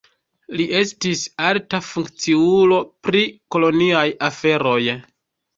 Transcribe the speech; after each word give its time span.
Li 0.59 0.63
estis 0.79 1.21
alta 1.49 1.81
funkciulo 1.89 2.79
pri 3.09 3.21
koloniaj 3.57 4.05
aferoj. 4.31 4.83